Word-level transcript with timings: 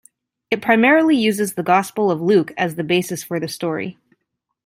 It 0.49 0.63
primarily 0.63 1.15
uses 1.15 1.53
the 1.53 1.61
Gospel 1.61 2.09
of 2.09 2.19
Luke 2.23 2.53
as 2.57 2.73
the 2.73 2.83
basis 2.83 3.21
for 3.23 3.39
the 3.39 3.47
story. 3.47 3.99